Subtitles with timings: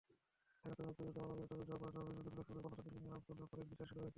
[0.63, 4.09] একাত্তরে মুক্তিযুদ্ধকালে মানবতাবিরোধী অপরাধের অভিযোগে পিরোজপুরের পলাতক ইঞ্জিনিয়ার আবদুল জব্বারের বিচার শুরু হয়েছে।